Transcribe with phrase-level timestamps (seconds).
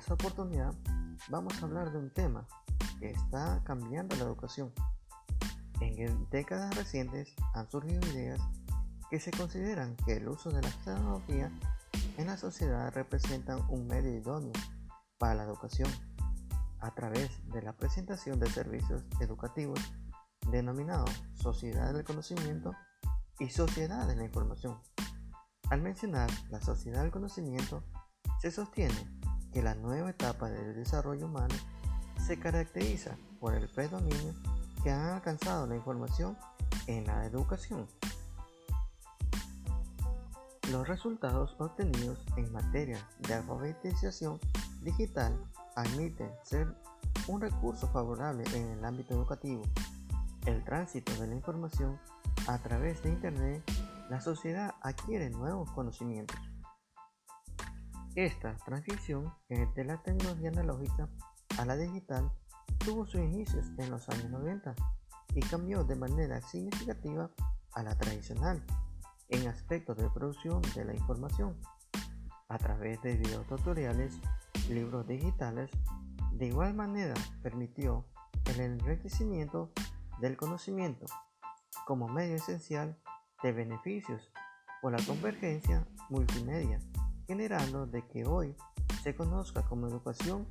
[0.00, 0.74] esta oportunidad
[1.28, 2.48] vamos a hablar de un tema
[2.98, 4.72] que está cambiando la educación.
[5.82, 8.40] En décadas recientes han surgido ideas
[9.10, 11.52] que se consideran que el uso de la tecnología
[12.16, 14.52] en la sociedad representa un medio idóneo
[15.18, 15.90] para la educación
[16.80, 19.80] a través de la presentación de servicios educativos
[20.50, 22.74] denominados sociedad del conocimiento
[23.38, 24.80] y sociedad de la información.
[25.68, 27.84] Al mencionar la sociedad del conocimiento,
[28.40, 29.20] se sostiene
[29.52, 31.54] que la nueva etapa del desarrollo humano
[32.26, 34.34] se caracteriza por el predominio
[34.82, 36.36] que han alcanzado la información
[36.86, 37.86] en la educación.
[40.70, 44.38] Los resultados obtenidos en materia de alfabetización
[44.82, 45.36] digital
[45.74, 46.68] admiten ser
[47.26, 49.62] un recurso favorable en el ámbito educativo.
[50.46, 51.98] El tránsito de la información
[52.46, 53.62] a través de Internet,
[54.08, 56.38] la sociedad adquiere nuevos conocimientos.
[58.20, 61.08] Esta transición de la tecnología analógica
[61.56, 62.30] a la digital
[62.76, 64.74] tuvo sus inicios en los años 90
[65.34, 67.30] y cambió de manera significativa
[67.72, 68.62] a la tradicional
[69.30, 71.56] en aspectos de producción de la información
[72.50, 74.20] a través de videotutoriales,
[74.68, 75.70] libros digitales.
[76.32, 78.04] De igual manera permitió
[78.52, 79.72] el enriquecimiento
[80.20, 81.06] del conocimiento
[81.86, 82.98] como medio esencial
[83.42, 84.30] de beneficios
[84.82, 86.80] por la convergencia multimedia,
[87.30, 88.56] generando de que hoy
[89.04, 90.48] se conozca como educación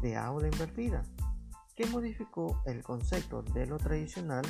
[0.00, 1.02] de aula invertida,
[1.76, 4.42] que modificó el concepto de lo tradicional,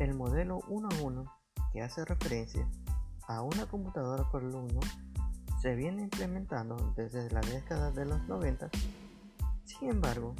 [0.00, 1.24] el modelo 1 a 1
[1.72, 2.68] que hace referencia
[3.28, 4.80] a una computadora por alumno
[5.62, 8.70] se viene implementando desde la década de los 90.
[9.66, 10.34] Sin embargo,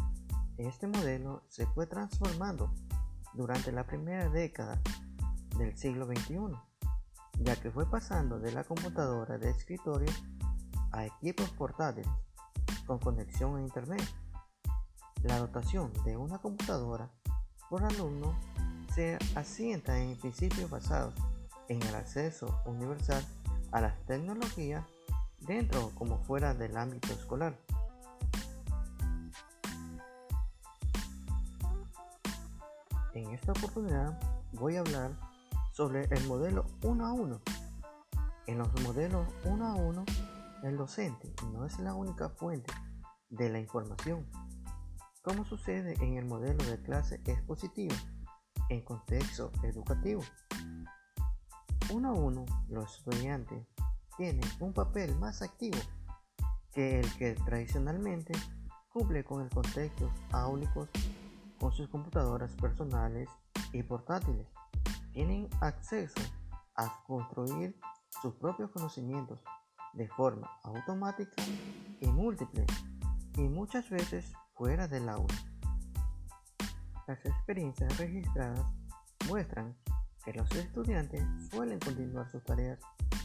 [0.57, 2.75] este modelo se fue transformando
[3.33, 4.83] durante la primera década
[5.57, 6.68] del siglo XXI,
[7.41, 10.13] ya que fue pasando de la computadora de escritorio
[10.93, 12.09] a equipos portátiles
[12.87, 14.03] con conexión a Internet.
[15.23, 17.11] La dotación de una computadora
[17.69, 18.39] por alumno
[18.95, 21.15] se asienta en principios basados
[21.69, 23.25] en el acceso universal
[23.73, 24.85] a las tecnologías
[25.41, 27.59] dentro como fuera del ámbito escolar.
[33.15, 34.19] En esta oportunidad
[34.53, 35.28] voy a hablar
[35.79, 37.41] sobre el modelo 1 a 1.
[38.49, 40.05] En los modelos 1 a 1,
[40.65, 42.75] el docente no es la única fuente
[43.31, 44.29] de la información,
[45.23, 47.95] como sucede en el modelo de clase expositiva
[48.71, 50.23] en contexto educativo.
[51.93, 53.65] 1 a 1, los estudiantes
[54.17, 55.79] tiene un papel más activo
[56.73, 58.33] que el que tradicionalmente
[58.93, 60.89] cumple con el contexto áulicos
[61.61, 63.29] con sus computadoras personales
[63.73, 64.58] y portátiles.
[65.13, 66.21] Tienen acceso
[66.77, 67.79] a construir
[68.23, 69.41] sus propios conocimientos
[69.93, 71.43] de forma automática
[72.01, 72.67] y múltiple
[73.37, 75.35] y muchas veces fuera del aula.
[77.07, 78.65] Las experiencias registradas
[79.29, 79.77] muestran
[80.25, 82.79] que los estudiantes suelen continuar sus tareas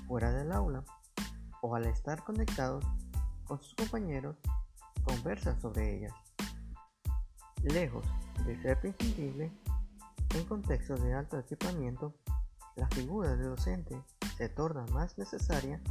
[0.07, 0.83] fuera del aula
[1.61, 2.85] o al estar conectados
[3.45, 4.37] con sus compañeros
[5.03, 6.13] conversan sobre ellas.
[7.63, 8.05] Lejos
[8.45, 9.51] de ser prescindible,
[10.33, 12.13] en contextos de alto equipamiento,
[12.75, 14.01] la figura de docente
[14.37, 15.81] se torna más necesaria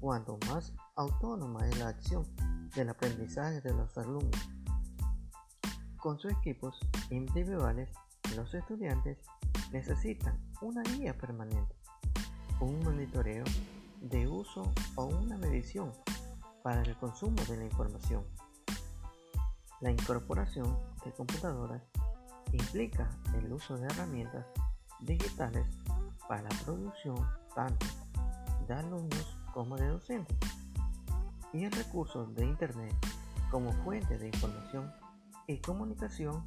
[0.00, 2.26] cuanto más autónoma es la acción
[2.74, 4.48] del aprendizaje de los alumnos.
[5.98, 6.78] Con sus equipos
[7.10, 7.90] individuales,
[8.36, 9.18] los estudiantes
[9.72, 11.82] necesitan una guía permanente
[12.62, 13.44] un monitoreo
[14.00, 15.92] de uso o una medición
[16.62, 18.24] para el consumo de la información.
[19.80, 21.82] La incorporación de computadoras
[22.52, 24.46] implica el uso de herramientas
[25.00, 25.66] digitales
[26.28, 27.16] para la producción
[27.54, 27.86] tanto
[28.66, 30.38] de alumnos como de docentes
[31.52, 32.94] y el recurso de Internet
[33.50, 34.92] como fuente de información
[35.46, 36.44] y comunicación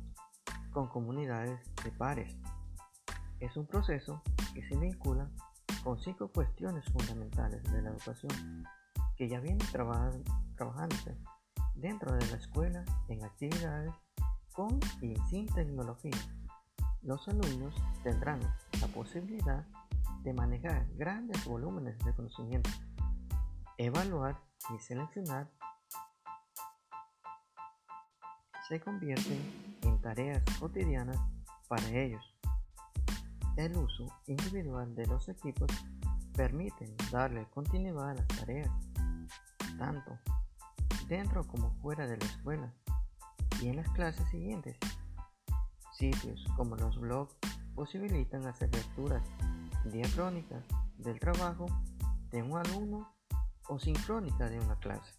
[0.71, 2.35] con comunidades de pares.
[3.39, 4.21] Es un proceso
[4.53, 5.29] que se vincula
[5.83, 8.65] con cinco cuestiones fundamentales de la educación
[9.17, 11.15] que ya vienen trabajándose
[11.75, 13.93] dentro de la escuela en actividades
[14.55, 16.17] con y sin tecnología.
[17.01, 18.39] Los alumnos tendrán
[18.79, 19.65] la posibilidad
[20.23, 22.69] de manejar grandes volúmenes de conocimiento,
[23.77, 24.39] evaluar
[24.73, 25.51] y seleccionar
[28.67, 31.19] se convierten en tareas cotidianas
[31.67, 32.23] para ellos.
[33.57, 35.69] El uso individual de los equipos
[36.33, 38.71] permite darle continuidad a las tareas,
[39.77, 40.17] tanto
[41.07, 42.73] dentro como fuera de la escuela
[43.61, 44.77] y en las clases siguientes.
[45.93, 47.35] Sitios como los blogs
[47.73, 49.23] posibilitan hacer lecturas
[49.85, 50.63] diacrónicas
[50.97, 51.67] del trabajo
[52.31, 53.13] de un alumno
[53.67, 55.13] o sincrónica de una clase.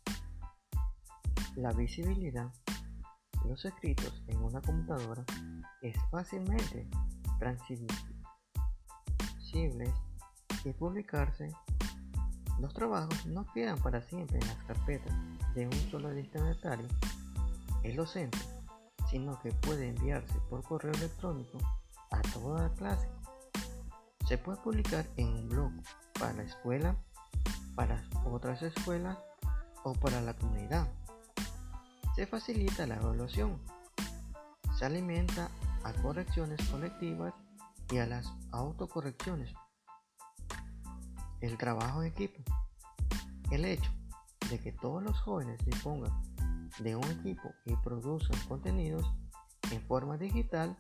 [1.57, 2.53] La visibilidad
[3.43, 5.25] de los escritos en una computadora
[5.83, 6.89] es fácilmente
[7.39, 8.07] transmisibles
[10.65, 11.51] y publicarse.
[12.61, 15.15] Los trabajos no quedan para siempre en las carpetas
[15.55, 16.89] de un solo destinatario,
[17.87, 18.39] el docente,
[19.09, 21.59] sino que puede enviarse por correo electrónico
[22.11, 23.09] a toda la clase.
[24.27, 25.73] Se puede publicar en un blog
[26.19, 26.97] para la escuela,
[27.77, 29.17] para otras escuelas
[29.85, 30.89] o para la comunidad.
[32.17, 33.61] Se facilita la evaluación.
[34.77, 35.49] Se alimenta
[35.85, 37.35] a correcciones colectivas
[37.91, 39.55] y a las autocorrecciones.
[41.41, 42.43] El trabajo en equipo.
[43.53, 43.91] El hecho
[44.51, 46.13] de que todos los jóvenes dispongan
[46.79, 49.07] de un equipo y produzcan contenidos
[49.71, 50.77] en forma digital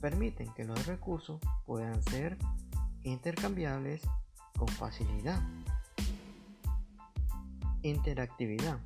[0.00, 2.38] permiten que los recursos puedan ser
[3.02, 4.02] intercambiables
[4.56, 5.40] con facilidad.
[7.82, 8.78] Interactividad.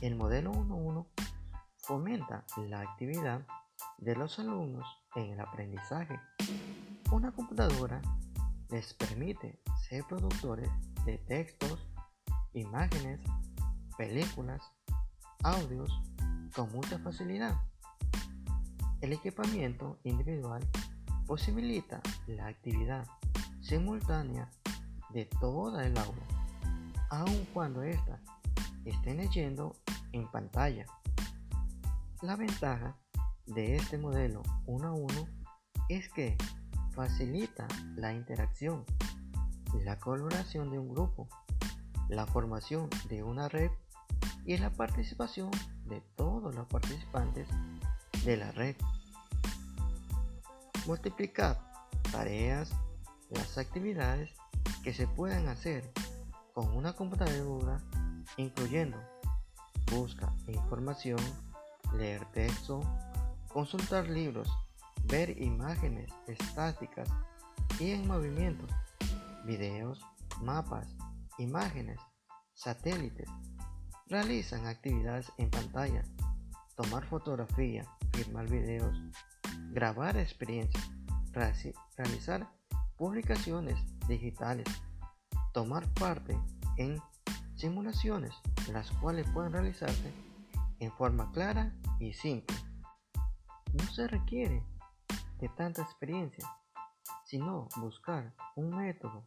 [0.00, 1.06] El modelo 1.1
[1.78, 3.46] fomenta la actividad
[3.98, 6.18] de los alumnos en el aprendizaje.
[7.10, 8.02] Una computadora
[8.70, 10.68] les permite ser productores
[11.04, 11.86] de textos,
[12.52, 13.20] imágenes,
[13.96, 14.60] películas,
[15.42, 15.90] audios
[16.54, 17.60] con mucha facilidad.
[19.00, 20.66] El equipamiento individual
[21.26, 23.06] posibilita la actividad
[23.60, 24.50] simultánea
[25.10, 26.26] de toda el aula,
[27.10, 28.20] aun cuando éstas
[28.84, 29.76] estén leyendo
[30.12, 30.86] en pantalla.
[32.22, 32.96] La ventaja
[33.46, 35.28] de este modelo 1 a 1
[35.88, 36.36] es que
[36.92, 38.84] facilita la interacción,
[39.84, 41.28] la colaboración de un grupo,
[42.08, 43.70] la formación de una red
[44.46, 45.50] y la participación
[45.84, 47.48] de todos los participantes
[48.24, 48.76] de la red.
[50.86, 51.58] Multiplicar
[52.12, 52.70] tareas,
[53.30, 54.30] las actividades
[54.84, 55.90] que se pueden hacer
[56.54, 57.82] con una computadora,
[58.36, 58.96] incluyendo
[59.92, 61.18] busca información,
[61.94, 62.80] leer texto,
[63.48, 64.48] consultar libros,
[65.04, 67.08] ver imágenes estáticas
[67.78, 68.66] y en movimiento,
[69.44, 70.00] videos,
[70.40, 70.88] mapas,
[71.38, 71.98] imágenes,
[72.54, 73.28] satélites.
[74.08, 76.04] Realizan actividades en pantalla,
[76.76, 78.96] tomar fotografía, firmar videos,
[79.72, 80.88] grabar experiencias,
[81.96, 82.48] realizar
[82.96, 83.76] publicaciones
[84.06, 84.68] digitales,
[85.52, 86.38] tomar parte
[86.76, 87.02] en
[87.56, 88.32] simulaciones,
[88.72, 90.14] las cuales pueden realizarse
[90.78, 92.56] en forma clara y simple.
[93.72, 94.62] No se requiere
[95.40, 96.48] de tanta experiencia,
[97.24, 99.26] sino buscar un método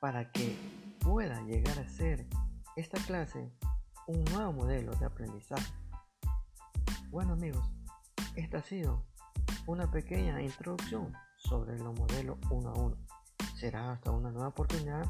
[0.00, 0.58] para que
[0.98, 2.26] pueda llegar a ser
[2.74, 3.52] esta clase
[4.10, 5.72] un nuevo modelo de aprendizaje.
[7.10, 7.64] Bueno amigos,
[8.34, 9.04] esta ha sido
[9.66, 12.96] una pequeña introducción sobre los modelos 1 a 1.
[13.54, 15.04] Será hasta una nueva oportunidad